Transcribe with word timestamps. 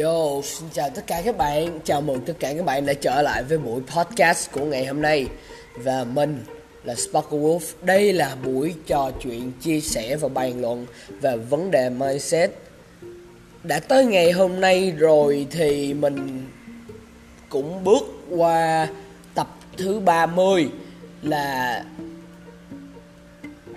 Yo, 0.00 0.42
xin 0.42 0.68
chào 0.72 0.90
tất 0.90 1.06
cả 1.06 1.22
các 1.24 1.36
bạn. 1.36 1.80
Chào 1.84 2.00
mừng 2.00 2.20
tất 2.20 2.32
cả 2.38 2.54
các 2.56 2.64
bạn 2.64 2.86
đã 2.86 2.94
trở 2.94 3.22
lại 3.22 3.42
với 3.42 3.58
buổi 3.58 3.80
podcast 3.80 4.50
của 4.52 4.64
ngày 4.64 4.86
hôm 4.86 5.02
nay. 5.02 5.26
Và 5.76 6.04
mình 6.04 6.44
là 6.84 6.94
Sparkle 6.94 7.38
Wolf. 7.38 7.60
Đây 7.82 8.12
là 8.12 8.36
buổi 8.44 8.74
trò 8.86 9.10
chuyện, 9.22 9.52
chia 9.60 9.80
sẻ 9.80 10.16
và 10.16 10.28
bàn 10.28 10.60
luận 10.60 10.86
về 11.20 11.36
vấn 11.36 11.70
đề 11.70 11.90
mindset. 11.90 12.50
Đã 13.62 13.80
tới 13.80 14.04
ngày 14.04 14.32
hôm 14.32 14.60
nay 14.60 14.90
rồi 14.90 15.46
thì 15.50 15.94
mình 15.94 16.46
cũng 17.48 17.84
bước 17.84 18.02
qua 18.30 18.88
tập 19.34 19.48
thứ 19.76 20.00
30 20.00 20.68
Là 21.22 21.84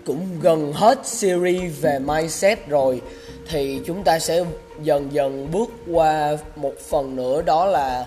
cũng 0.05 0.27
gần 0.41 0.73
hết 0.73 1.07
series 1.07 1.81
về 1.81 1.99
mindset 1.99 2.67
rồi 2.67 3.01
thì 3.49 3.81
chúng 3.85 4.03
ta 4.03 4.19
sẽ 4.19 4.43
dần 4.83 5.13
dần 5.13 5.51
bước 5.51 5.69
qua 5.91 6.37
một 6.55 6.73
phần 6.89 7.15
nữa 7.15 7.41
đó 7.41 7.65
là 7.65 8.05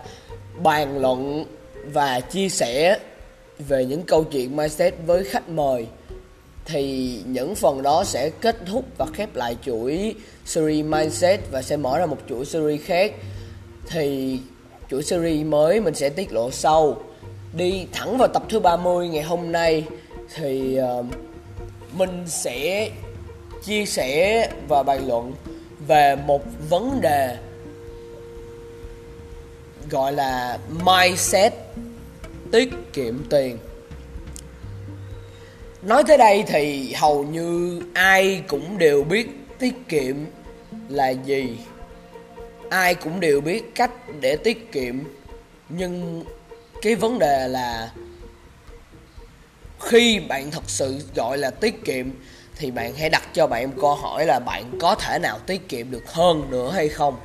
bàn 0.63 0.99
luận 0.99 1.45
và 1.93 2.21
chia 2.21 2.49
sẻ 2.49 2.99
về 3.59 3.85
những 3.85 4.03
câu 4.03 4.25
chuyện 4.25 4.57
mindset 4.57 4.95
với 5.07 5.25
khách 5.25 5.49
mời. 5.49 5.87
Thì 6.65 7.15
những 7.27 7.55
phần 7.55 7.83
đó 7.83 8.05
sẽ 8.05 8.31
kết 8.31 8.57
thúc 8.67 8.85
và 8.99 9.07
khép 9.15 9.37
lại 9.37 9.57
chuỗi 9.63 10.15
series 10.45 10.85
mindset 10.85 11.41
và 11.51 11.63
sẽ 11.63 11.77
mở 11.77 11.99
ra 11.99 12.07
một 12.07 12.19
chuỗi 12.29 12.45
series 12.45 12.81
khác. 12.85 13.13
Thì 13.87 14.39
chuỗi 14.91 15.03
series 15.03 15.47
mới 15.47 15.81
mình 15.81 15.95
sẽ 15.95 16.09
tiết 16.09 16.33
lộ 16.33 16.51
sau. 16.51 16.97
Đi 17.53 17.87
thẳng 17.93 18.19
vào 18.19 18.29
tập 18.29 18.43
thứ 18.49 18.61
30 18.61 19.09
ngày 19.09 19.23
hôm 19.23 19.53
nay 19.53 19.85
thì 20.35 20.79
uh, 20.99 21.07
mình 21.93 22.25
sẽ 22.27 22.91
chia 23.65 23.87
sẻ 23.87 24.49
và 24.69 24.83
bàn 24.83 25.09
luận 25.09 25.33
về 25.87 26.17
một 26.17 26.43
vấn 26.69 27.01
đề 27.01 27.37
gọi 29.91 30.13
là 30.13 30.59
mindset, 30.85 31.53
tiết 32.53 32.69
kiệm 32.93 33.25
tiền. 33.31 33.59
Nói 35.83 36.05
tới 36.09 36.19
đây 36.19 36.45
thì 36.47 36.93
hầu 36.93 37.25
như 37.25 37.81
ai 37.95 38.43
cũng 38.49 38.79
đều 38.79 39.05
biết 39.05 39.29
tiết 39.59 39.75
kiệm 39.89 40.17
là 40.89 41.09
gì. 41.09 41.59
Ai 42.71 42.95
cũng 42.95 43.21
đều 43.21 43.41
biết 43.41 43.75
cách 43.75 43.91
để 44.21 44.37
tiết 44.37 44.73
kiệm, 44.73 44.95
nhưng 45.69 46.25
cái 46.83 46.95
vấn 46.95 47.19
đề 47.19 47.49
là 47.49 47.93
khi 49.81 50.21
bạn 50.21 50.51
thật 50.51 50.65
sự 50.67 50.99
gọi 51.15 51.39
là 51.39 51.51
tiết 51.51 51.85
kiệm 51.85 52.11
thì 52.59 52.71
bạn 52.71 52.95
hãy 52.95 53.11
đặt 53.11 53.29
cho 53.35 53.47
bạn 53.47 53.73
câu 53.81 53.95
hỏi 53.95 54.27
là 54.27 54.39
bạn 54.39 54.65
có 54.81 54.95
thể 54.95 55.19
nào 55.19 55.39
tiết 55.39 55.69
kiệm 55.69 55.91
được 55.91 56.13
hơn 56.13 56.51
nữa 56.51 56.71
hay 56.75 56.89
không? 56.89 57.17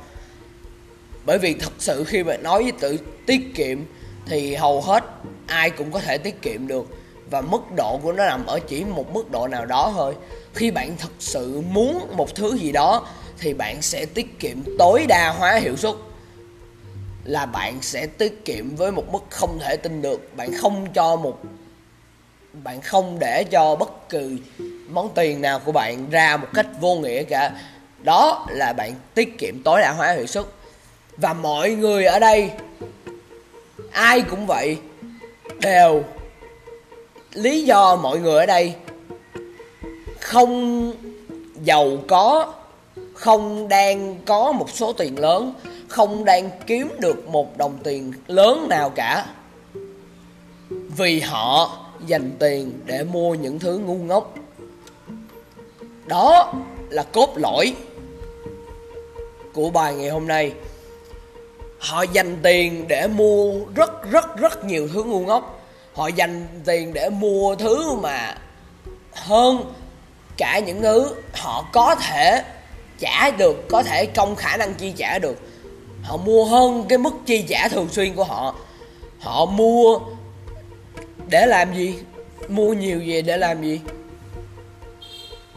Bởi 1.24 1.38
vì 1.38 1.54
thật 1.54 1.72
sự 1.78 2.04
khi 2.04 2.22
bạn 2.22 2.42
nói 2.42 2.62
với 2.62 2.72
tự 2.72 2.98
tiết 3.26 3.40
kiệm 3.54 3.78
thì 4.26 4.54
hầu 4.54 4.80
hết 4.80 5.04
ai 5.46 5.70
cũng 5.70 5.92
có 5.92 6.00
thể 6.00 6.18
tiết 6.18 6.42
kiệm 6.42 6.66
được. 6.66 6.86
Và 7.30 7.40
mức 7.40 7.60
độ 7.76 7.98
của 8.02 8.12
nó 8.12 8.26
nằm 8.26 8.46
ở 8.46 8.58
chỉ 8.68 8.84
một 8.84 9.14
mức 9.14 9.30
độ 9.30 9.48
nào 9.48 9.66
đó 9.66 9.92
thôi. 9.96 10.14
Khi 10.54 10.70
bạn 10.70 10.96
thật 10.98 11.12
sự 11.18 11.60
muốn 11.60 12.16
một 12.16 12.34
thứ 12.34 12.56
gì 12.56 12.72
đó, 12.72 13.06
thì 13.38 13.54
bạn 13.54 13.82
sẽ 13.82 14.06
tiết 14.06 14.40
kiệm 14.40 14.56
tối 14.78 15.06
đa 15.08 15.34
hóa 15.38 15.54
hiệu 15.54 15.76
suất. 15.76 15.94
Là 17.24 17.46
bạn 17.46 17.82
sẽ 17.82 18.06
tiết 18.06 18.44
kiệm 18.44 18.76
với 18.76 18.92
một 18.92 19.12
mức 19.12 19.24
không 19.30 19.58
thể 19.60 19.76
tin 19.76 20.02
được. 20.02 20.36
Bạn 20.36 20.50
không 20.60 20.86
cho 20.94 21.16
một, 21.16 21.38
bạn 22.52 22.80
không 22.80 23.18
để 23.18 23.44
cho 23.50 23.76
bất 23.76 24.08
kỳ 24.08 24.38
món 24.88 25.10
tiền 25.14 25.40
nào 25.40 25.58
của 25.64 25.72
bạn 25.72 26.10
ra 26.10 26.36
một 26.36 26.48
cách 26.54 26.66
vô 26.80 26.94
nghĩa 26.94 27.22
cả. 27.22 27.52
Đó 28.02 28.46
là 28.50 28.72
bạn 28.72 28.94
tiết 29.14 29.38
kiệm 29.38 29.62
tối 29.62 29.80
đa 29.80 29.92
hóa 29.92 30.12
hiệu 30.12 30.26
suất. 30.26 30.44
Và 31.16 31.32
mọi 31.32 31.70
người 31.70 32.04
ở 32.04 32.18
đây, 32.18 32.50
ai 33.90 34.22
cũng 34.22 34.46
vậy, 34.46 34.78
đều 35.60 36.04
lý 37.32 37.64
do 37.64 37.96
mọi 37.96 38.18
người 38.18 38.40
ở 38.40 38.46
đây 38.46 38.74
không 40.20 40.92
giàu 41.62 41.98
có, 42.08 42.54
không 43.14 43.68
đang 43.68 44.16
có 44.24 44.52
một 44.52 44.70
số 44.70 44.92
tiền 44.92 45.18
lớn, 45.18 45.54
không 45.88 46.24
đang 46.24 46.50
kiếm 46.66 46.88
được 46.98 47.28
một 47.28 47.56
đồng 47.56 47.78
tiền 47.84 48.12
lớn 48.26 48.66
nào 48.68 48.90
cả. 48.90 49.26
Vì 50.70 51.20
họ 51.20 51.78
dành 52.06 52.30
tiền 52.38 52.72
để 52.84 53.04
mua 53.04 53.34
những 53.34 53.58
thứ 53.58 53.78
ngu 53.78 53.94
ngốc 53.94 54.34
đó 56.06 56.52
là 56.90 57.02
cốt 57.02 57.32
lõi 57.36 57.74
của 59.52 59.70
bài 59.70 59.94
ngày 59.94 60.08
hôm 60.08 60.26
nay. 60.26 60.52
Họ 61.78 62.02
dành 62.02 62.38
tiền 62.42 62.88
để 62.88 63.06
mua 63.06 63.52
rất 63.74 64.10
rất 64.10 64.36
rất 64.36 64.64
nhiều 64.64 64.88
thứ 64.92 65.04
ngu 65.04 65.20
ngốc. 65.20 65.60
Họ 65.94 66.08
dành 66.08 66.46
tiền 66.64 66.92
để 66.92 67.08
mua 67.08 67.54
thứ 67.54 67.92
mà 67.92 68.36
hơn 69.12 69.74
cả 70.36 70.58
những 70.58 70.82
thứ 70.82 71.14
họ 71.32 71.64
có 71.72 71.94
thể 71.94 72.44
trả 72.98 73.30
được, 73.30 73.68
có 73.68 73.82
thể 73.82 74.06
trong 74.06 74.36
khả 74.36 74.56
năng 74.56 74.74
chi 74.74 74.92
trả 74.96 75.18
được. 75.18 75.36
Họ 76.02 76.16
mua 76.16 76.44
hơn 76.44 76.84
cái 76.88 76.98
mức 76.98 77.14
chi 77.26 77.44
trả 77.48 77.68
thường 77.68 77.88
xuyên 77.90 78.14
của 78.14 78.24
họ. 78.24 78.54
Họ 79.20 79.46
mua 79.46 79.98
để 81.28 81.46
làm 81.46 81.74
gì? 81.74 81.98
Mua 82.48 82.72
nhiều 82.72 83.00
về 83.06 83.22
để 83.22 83.36
làm 83.36 83.62
gì? 83.62 83.80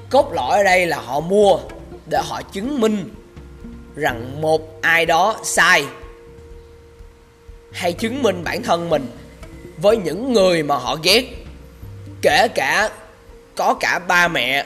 Cốt 0.09 0.31
lõi 0.33 0.57
ở 0.57 0.63
đây 0.63 0.85
là 0.85 0.99
họ 0.99 1.19
mua 1.19 1.59
để 2.05 2.21
họ 2.23 2.41
chứng 2.41 2.79
minh 2.79 3.13
rằng 3.95 4.41
một 4.41 4.81
ai 4.81 5.05
đó 5.05 5.35
sai. 5.43 5.85
Hay 7.71 7.93
chứng 7.93 8.23
minh 8.23 8.43
bản 8.43 8.63
thân 8.63 8.89
mình 8.89 9.07
với 9.77 9.97
những 9.97 10.33
người 10.33 10.63
mà 10.63 10.75
họ 10.75 10.97
ghét, 11.03 11.25
kể 12.21 12.47
cả 12.55 12.89
có 13.55 13.73
cả 13.73 13.99
ba 14.07 14.27
mẹ, 14.27 14.65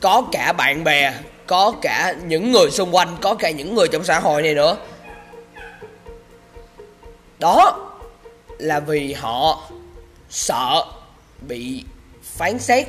có 0.00 0.22
cả 0.32 0.52
bạn 0.52 0.84
bè, 0.84 1.14
có 1.46 1.72
cả 1.82 2.14
những 2.26 2.52
người 2.52 2.70
xung 2.70 2.94
quanh, 2.94 3.16
có 3.20 3.34
cả 3.34 3.50
những 3.50 3.74
người 3.74 3.88
trong 3.88 4.04
xã 4.04 4.20
hội 4.20 4.42
này 4.42 4.54
nữa. 4.54 4.76
Đó 7.38 7.90
là 8.58 8.80
vì 8.80 9.12
họ 9.12 9.70
sợ 10.30 10.84
bị 11.48 11.84
phán 12.22 12.58
xét 12.58 12.86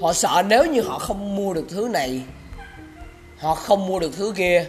họ 0.00 0.12
sợ 0.12 0.42
nếu 0.48 0.66
như 0.66 0.80
họ 0.80 0.98
không 0.98 1.36
mua 1.36 1.54
được 1.54 1.64
thứ 1.68 1.88
này, 1.92 2.22
họ 3.38 3.54
không 3.54 3.86
mua 3.86 3.98
được 3.98 4.10
thứ 4.16 4.32
kia. 4.36 4.64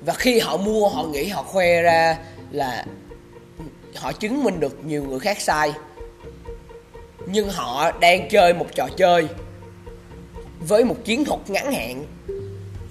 Và 0.00 0.14
khi 0.14 0.38
họ 0.38 0.56
mua, 0.56 0.88
họ 0.88 1.04
nghĩ 1.04 1.28
họ 1.28 1.42
khoe 1.42 1.82
ra 1.82 2.18
là 2.50 2.84
họ 3.96 4.12
chứng 4.12 4.44
minh 4.44 4.60
được 4.60 4.84
nhiều 4.84 5.04
người 5.04 5.18
khác 5.18 5.40
sai. 5.40 5.72
Nhưng 7.26 7.50
họ 7.50 7.92
đang 8.00 8.28
chơi 8.28 8.54
một 8.54 8.66
trò 8.74 8.88
chơi 8.96 9.28
với 10.60 10.84
một 10.84 10.96
chiến 11.04 11.24
thuật 11.24 11.40
ngắn 11.50 11.72
hạn. 11.72 12.04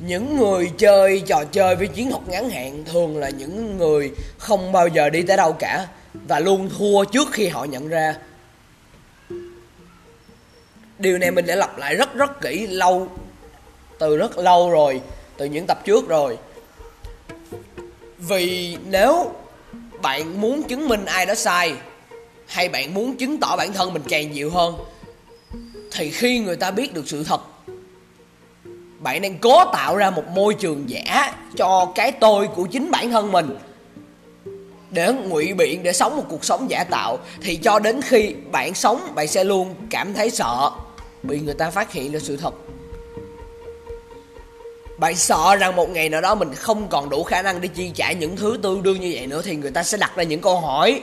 Những 0.08 0.38
người 0.38 0.72
chơi 0.78 1.22
trò 1.28 1.44
chơi 1.52 1.76
với 1.76 1.88
chiến 1.88 2.12
thuật 2.12 2.28
ngắn 2.28 2.50
hạn 2.50 2.84
thường 2.86 3.18
là 3.18 3.30
những 3.30 3.78
người 3.78 4.12
không 4.38 4.72
bao 4.72 4.88
giờ 4.88 5.10
đi 5.10 5.22
tới 5.22 5.38
đâu 5.38 5.54
cả 5.54 5.88
và 6.14 6.40
luôn 6.40 6.70
thua 6.78 7.06
trước 7.06 7.28
khi 7.32 7.48
họ 7.48 7.64
nhận 7.64 7.88
ra 7.88 8.16
điều 11.00 11.18
này 11.18 11.32
mình 11.32 11.46
đã 11.46 11.56
lặp 11.56 11.78
lại 11.78 11.96
rất 11.96 12.16
rất 12.16 12.42
kỹ 12.42 12.68
lâu, 12.68 13.08
từ 14.00 14.18
rất 14.18 14.38
lâu 14.38 14.70
rồi, 14.70 15.02
từ 15.38 15.46
những 15.46 15.66
tập 15.68 15.86
trước 15.86 16.08
rồi. 16.08 16.38
Vì 18.18 18.78
nếu 18.90 19.32
bạn 20.02 20.42
muốn 20.42 20.64
chứng 20.64 20.88
minh 20.88 21.06
ai 21.06 21.26
đó 21.26 21.36
sai, 21.36 21.74
hay 22.48 22.70
bạn 22.70 22.94
muốn 22.94 23.16
chứng 23.16 23.38
tỏ 23.38 23.56
bản 23.58 23.74
thân 23.74 23.94
mình 23.94 24.04
càng 24.10 24.32
nhiều 24.32 24.50
hơn, 24.50 24.76
thì 25.92 26.12
khi 26.12 26.40
người 26.40 26.56
ta 26.56 26.72
biết 26.72 26.94
được 26.94 27.08
sự 27.08 27.24
thật, 27.24 27.42
bạn 29.00 29.22
đang 29.22 29.38
cố 29.38 29.66
tạo 29.66 29.96
ra 29.96 30.10
một 30.10 30.28
môi 30.28 30.54
trường 30.54 30.90
giả 30.90 31.36
cho 31.58 31.92
cái 31.96 32.12
tôi 32.12 32.48
của 32.48 32.66
chính 32.66 32.92
bản 32.92 33.12
thân 33.12 33.32
mình 33.32 33.58
để 34.92 35.14
ngụy 35.14 35.54
biện, 35.54 35.84
để 35.84 35.94
sống 35.94 36.18
một 36.18 36.24
cuộc 36.30 36.46
sống 36.46 36.70
giả 36.70 36.84
tạo. 36.84 37.20
Thì 37.42 37.56
cho 37.56 37.80
đến 37.80 38.02
khi 38.02 38.36
bạn 38.52 38.74
sống, 38.74 39.02
bạn 39.16 39.28
sẽ 39.28 39.44
luôn 39.44 39.76
cảm 39.90 40.14
thấy 40.14 40.30
sợ 40.30 40.70
bị 41.28 41.40
người 41.40 41.54
ta 41.54 41.70
phát 41.70 41.92
hiện 41.92 42.12
ra 42.12 42.20
sự 42.20 42.38
thật. 42.38 42.54
Bạn 44.98 45.16
sợ 45.16 45.56
rằng 45.56 45.76
một 45.76 45.90
ngày 45.90 46.10
nào 46.10 46.22
đó 46.22 46.36
mình 46.36 46.54
không 46.56 46.88
còn 46.90 47.10
đủ 47.10 47.24
khả 47.24 47.42
năng 47.42 47.62
để 47.62 47.68
chi 47.68 47.92
trả 47.96 48.12
những 48.12 48.36
thứ 48.36 48.60
tương 48.64 48.84
đương 48.84 49.02
như 49.02 49.12
vậy 49.14 49.28
nữa 49.28 49.42
thì 49.46 49.56
người 49.56 49.72
ta 49.72 49.84
sẽ 49.84 49.98
đặt 49.98 50.12
ra 50.16 50.24
những 50.24 50.42
câu 50.42 50.60
hỏi. 50.60 51.02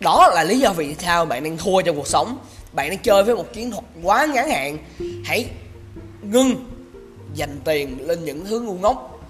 Đó 0.00 0.30
là 0.34 0.44
lý 0.44 0.58
do 0.58 0.72
vì 0.72 0.94
sao 0.98 1.24
bạn 1.24 1.44
đang 1.44 1.56
thua 1.56 1.82
trong 1.82 1.96
cuộc 1.96 2.06
sống. 2.06 2.38
Bạn 2.72 2.90
đang 2.90 2.98
chơi 2.98 3.22
với 3.22 3.36
một 3.36 3.52
chiến 3.52 3.70
thuật 3.70 3.84
quá 4.02 4.26
ngắn 4.26 4.48
hạn. 4.48 4.78
Hãy 5.24 5.46
ngưng 6.22 6.64
dành 7.34 7.60
tiền 7.64 8.06
lên 8.06 8.24
những 8.24 8.44
thứ 8.46 8.60
ngu 8.60 8.74
ngốc 8.74 9.20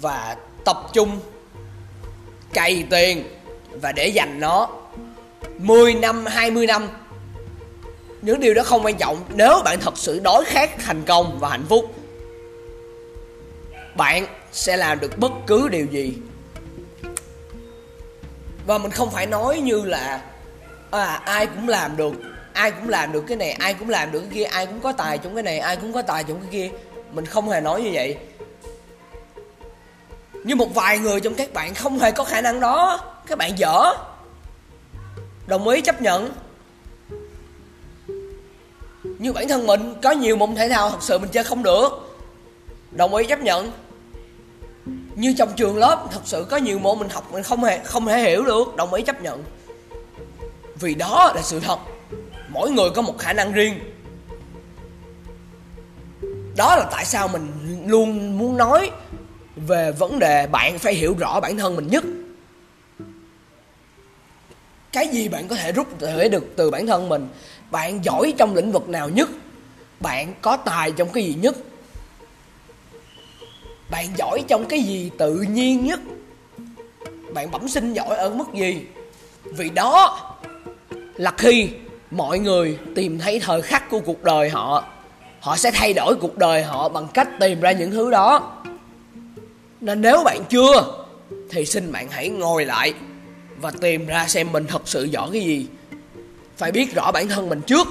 và 0.00 0.36
tập 0.64 0.76
trung 0.92 1.20
cày 2.52 2.84
tiền 2.90 3.24
và 3.72 3.92
để 3.92 4.06
dành 4.08 4.40
nó 4.40 4.68
10 5.58 5.94
năm 5.94 6.26
20 6.26 6.66
năm 6.66 6.88
những 8.22 8.40
điều 8.40 8.54
đó 8.54 8.62
không 8.62 8.84
quan 8.84 8.96
trọng 8.96 9.24
nếu 9.34 9.62
bạn 9.64 9.80
thật 9.80 9.98
sự 9.98 10.20
đối 10.20 10.44
khát 10.44 10.70
thành 10.78 11.02
công 11.04 11.38
và 11.40 11.48
hạnh 11.48 11.64
phúc. 11.68 11.94
Bạn 13.96 14.26
sẽ 14.52 14.76
làm 14.76 15.00
được 15.00 15.18
bất 15.18 15.32
cứ 15.46 15.68
điều 15.68 15.86
gì. 15.86 16.14
Và 18.66 18.78
mình 18.78 18.90
không 18.90 19.10
phải 19.10 19.26
nói 19.26 19.60
như 19.60 19.84
là 19.84 20.22
à, 20.90 21.20
ai 21.24 21.46
cũng 21.46 21.68
làm 21.68 21.96
được 21.96 22.14
ai 22.52 22.70
cũng 22.70 22.88
làm 22.88 23.12
được 23.12 23.24
cái 23.26 23.36
này 23.36 23.50
ai 23.50 23.74
cũng 23.74 23.88
làm 23.88 24.12
được 24.12 24.20
cái 24.20 24.30
kia 24.34 24.44
ai 24.44 24.66
cũng 24.66 24.80
có 24.80 24.92
tài 24.92 25.18
trong 25.18 25.34
cái 25.34 25.42
này 25.42 25.58
ai 25.58 25.76
cũng 25.76 25.92
có 25.92 26.02
tài 26.02 26.24
trong 26.24 26.40
cái 26.40 26.48
kia. 26.52 26.70
Mình 27.12 27.26
không 27.26 27.48
hề 27.48 27.60
nói 27.60 27.82
như 27.82 27.90
vậy. 27.92 28.16
Như 30.44 30.56
một 30.56 30.74
vài 30.74 30.98
người 30.98 31.20
trong 31.20 31.34
các 31.34 31.52
bạn 31.52 31.74
không 31.74 31.98
hề 31.98 32.10
có 32.10 32.24
khả 32.24 32.40
năng 32.40 32.60
đó. 32.60 33.00
Các 33.26 33.38
bạn 33.38 33.58
dở. 33.58 33.92
Đồng 35.46 35.68
ý 35.68 35.80
chấp 35.80 36.02
nhận 36.02 36.32
như 39.20 39.32
bản 39.32 39.48
thân 39.48 39.66
mình, 39.66 39.94
có 40.02 40.10
nhiều 40.10 40.36
môn 40.36 40.54
thể 40.54 40.68
thao 40.68 40.90
thật 40.90 41.02
sự 41.02 41.18
mình 41.18 41.30
chơi 41.32 41.44
không 41.44 41.62
được. 41.62 41.88
Đồng 42.90 43.14
ý 43.14 43.26
chấp 43.26 43.40
nhận. 43.40 43.72
Như 45.14 45.34
trong 45.38 45.52
trường 45.56 45.76
lớp, 45.76 46.08
thật 46.12 46.20
sự 46.24 46.46
có 46.50 46.56
nhiều 46.56 46.78
môn 46.78 46.98
mình 46.98 47.08
học 47.08 47.32
mình 47.32 47.42
không 47.42 47.64
hề, 47.64 47.78
không 47.84 48.06
thể 48.06 48.22
hiểu 48.22 48.44
được. 48.44 48.76
Đồng 48.76 48.94
ý 48.94 49.02
chấp 49.02 49.22
nhận. 49.22 49.44
Vì 50.80 50.94
đó 50.94 51.32
là 51.34 51.42
sự 51.42 51.60
thật. 51.60 51.78
Mỗi 52.48 52.70
người 52.70 52.90
có 52.90 53.02
một 53.02 53.18
khả 53.18 53.32
năng 53.32 53.52
riêng. 53.52 53.74
Đó 56.56 56.76
là 56.76 56.88
tại 56.90 57.04
sao 57.04 57.28
mình 57.28 57.48
luôn 57.86 58.38
muốn 58.38 58.56
nói 58.56 58.90
về 59.56 59.92
vấn 59.92 60.18
đề 60.18 60.46
bạn 60.46 60.78
phải 60.78 60.94
hiểu 60.94 61.16
rõ 61.18 61.40
bản 61.40 61.58
thân 61.58 61.76
mình 61.76 61.88
nhất. 61.88 62.04
Cái 64.92 65.08
gì 65.08 65.28
bạn 65.28 65.48
có 65.48 65.56
thể 65.56 65.72
rút 65.72 65.86
thể 66.00 66.28
được 66.28 66.44
từ 66.56 66.70
bản 66.70 66.86
thân 66.86 67.08
mình? 67.08 67.28
Bạn 67.70 68.04
giỏi 68.04 68.34
trong 68.38 68.54
lĩnh 68.54 68.72
vực 68.72 68.88
nào 68.88 69.08
nhất? 69.08 69.28
Bạn 70.00 70.34
có 70.42 70.56
tài 70.56 70.92
trong 70.92 71.08
cái 71.08 71.24
gì 71.24 71.34
nhất? 71.40 71.56
Bạn 73.90 74.06
giỏi 74.16 74.44
trong 74.48 74.64
cái 74.64 74.80
gì 74.80 75.10
tự 75.18 75.34
nhiên 75.34 75.86
nhất? 75.86 76.00
Bạn 77.34 77.50
bẩm 77.50 77.68
sinh 77.68 77.92
giỏi 77.92 78.16
ở 78.16 78.30
mức 78.30 78.54
gì? 78.54 78.86
Vì 79.44 79.70
đó 79.70 80.18
là 81.14 81.32
khi 81.38 81.68
mọi 82.10 82.38
người 82.38 82.78
tìm 82.94 83.18
thấy 83.18 83.40
thời 83.40 83.62
khắc 83.62 83.90
của 83.90 84.00
cuộc 84.00 84.22
đời 84.22 84.48
họ 84.48 84.84
họ 85.40 85.56
sẽ 85.56 85.70
thay 85.70 85.92
đổi 85.92 86.14
cuộc 86.20 86.38
đời 86.38 86.62
họ 86.62 86.88
bằng 86.88 87.08
cách 87.14 87.28
tìm 87.40 87.60
ra 87.60 87.72
những 87.72 87.90
thứ 87.90 88.10
đó. 88.10 88.56
Nên 89.80 90.00
nếu 90.00 90.22
bạn 90.24 90.40
chưa, 90.48 91.04
thì 91.50 91.66
xin 91.66 91.92
bạn 91.92 92.08
hãy 92.10 92.28
ngồi 92.28 92.64
lại 92.64 92.94
và 93.56 93.70
tìm 93.80 94.06
ra 94.06 94.28
xem 94.28 94.52
mình 94.52 94.66
thật 94.66 94.82
sự 94.84 95.04
giỏi 95.04 95.28
cái 95.32 95.42
gì 95.42 95.66
phải 96.60 96.72
biết 96.72 96.94
rõ 96.94 97.12
bản 97.12 97.28
thân 97.28 97.48
mình 97.48 97.60
trước. 97.66 97.86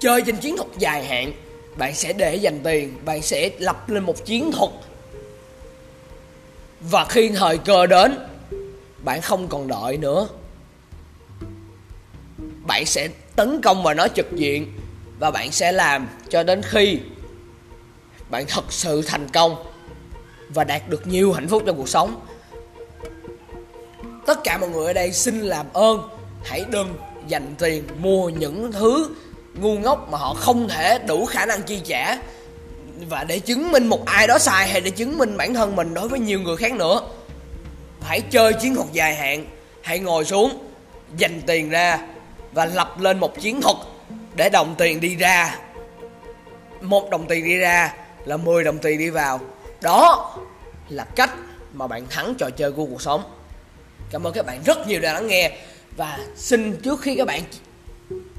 Chơi 0.00 0.22
trên 0.22 0.36
chiến 0.36 0.56
thuật 0.56 0.68
dài 0.78 1.04
hạn, 1.04 1.32
bạn 1.76 1.94
sẽ 1.94 2.12
để 2.12 2.36
dành 2.36 2.60
tiền, 2.64 2.94
bạn 3.04 3.22
sẽ 3.22 3.50
lập 3.58 3.90
lên 3.90 4.04
một 4.04 4.24
chiến 4.24 4.52
thuật. 4.52 4.70
Và 6.80 7.04
khi 7.04 7.28
thời 7.28 7.58
cơ 7.58 7.86
đến, 7.86 8.18
bạn 9.04 9.20
không 9.20 9.48
còn 9.48 9.68
đợi 9.68 9.96
nữa. 9.96 10.28
Bạn 12.66 12.86
sẽ 12.86 13.08
tấn 13.36 13.60
công 13.62 13.82
vào 13.82 13.94
nó 13.94 14.08
trực 14.08 14.32
diện 14.32 14.72
và 15.18 15.30
bạn 15.30 15.52
sẽ 15.52 15.72
làm 15.72 16.08
cho 16.28 16.42
đến 16.42 16.62
khi 16.64 16.98
bạn 18.30 18.44
thật 18.48 18.64
sự 18.72 19.02
thành 19.02 19.28
công 19.28 19.64
và 20.48 20.64
đạt 20.64 20.88
được 20.88 21.06
nhiều 21.06 21.32
hạnh 21.32 21.48
phúc 21.48 21.62
trong 21.66 21.76
cuộc 21.76 21.88
sống 21.88 22.20
tất 24.26 24.44
cả 24.44 24.58
mọi 24.58 24.68
người 24.68 24.86
ở 24.86 24.92
đây 24.92 25.12
xin 25.12 25.40
làm 25.40 25.66
ơn. 25.72 26.08
Hãy 26.44 26.64
đừng 26.70 26.94
dành 27.28 27.54
tiền 27.58 27.84
mua 27.98 28.28
những 28.28 28.72
thứ 28.72 29.10
ngu 29.54 29.78
ngốc 29.78 30.08
mà 30.10 30.18
họ 30.18 30.34
không 30.34 30.68
thể 30.68 30.98
đủ 30.98 31.26
khả 31.26 31.46
năng 31.46 31.62
chi 31.62 31.80
trả. 31.84 32.18
Và 33.08 33.24
để 33.24 33.38
chứng 33.38 33.72
minh 33.72 33.86
một 33.86 34.06
ai 34.06 34.26
đó 34.26 34.38
sai 34.38 34.68
hay 34.68 34.80
để 34.80 34.90
chứng 34.90 35.18
minh 35.18 35.36
bản 35.36 35.54
thân 35.54 35.76
mình 35.76 35.94
đối 35.94 36.08
với 36.08 36.20
nhiều 36.20 36.40
người 36.40 36.56
khác 36.56 36.72
nữa, 36.72 37.00
hãy 38.02 38.20
chơi 38.20 38.52
chiến 38.52 38.74
thuật 38.74 38.92
dài 38.92 39.14
hạn. 39.14 39.46
Hãy 39.82 39.98
ngồi 39.98 40.24
xuống, 40.24 40.58
dành 41.16 41.42
tiền 41.46 41.70
ra 41.70 41.98
và 42.52 42.64
lập 42.64 43.00
lên 43.00 43.20
một 43.20 43.40
chiến 43.40 43.60
thuật 43.60 43.76
để 44.34 44.48
đồng 44.48 44.74
tiền 44.78 45.00
đi 45.00 45.16
ra. 45.16 45.58
Một 46.80 47.10
đồng 47.10 47.26
tiền 47.26 47.44
đi 47.44 47.56
ra 47.56 47.94
là 48.24 48.36
10 48.36 48.64
đồng 48.64 48.78
tiền 48.78 48.98
đi 48.98 49.10
vào. 49.10 49.40
Đó 49.80 50.34
là 50.88 51.04
cách 51.04 51.30
mà 51.72 51.86
bạn 51.86 52.06
thắng 52.10 52.34
trò 52.34 52.50
chơi 52.50 52.72
của 52.72 52.86
cuộc 52.86 53.02
sống 53.02 53.22
cảm 54.10 54.26
ơn 54.26 54.32
các 54.32 54.46
bạn 54.46 54.62
rất 54.64 54.86
nhiều 54.86 55.00
đã 55.00 55.12
lắng 55.12 55.26
nghe. 55.26 55.58
Và 55.96 56.18
xin 56.36 56.76
trước 56.76 57.00
khi 57.00 57.16
các 57.16 57.26
bạn 57.26 57.42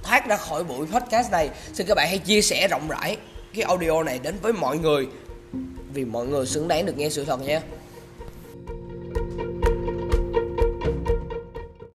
thoát 0.03 0.27
ra 0.27 0.37
khỏi 0.37 0.63
buổi 0.63 0.87
podcast 0.87 1.31
này, 1.31 1.49
xin 1.73 1.87
các 1.87 1.95
bạn 1.95 2.07
hãy 2.07 2.17
chia 2.17 2.41
sẻ 2.41 2.67
rộng 2.67 2.87
rãi 2.87 3.17
cái 3.53 3.63
audio 3.63 4.03
này 4.03 4.19
đến 4.23 4.35
với 4.41 4.53
mọi 4.53 4.77
người. 4.77 5.07
Vì 5.93 6.05
mọi 6.05 6.27
người 6.27 6.45
xứng 6.45 6.67
đáng 6.67 6.85
được 6.85 6.97
nghe 6.97 7.09
sự 7.09 7.25
thật 7.25 7.41
nha. 7.41 7.61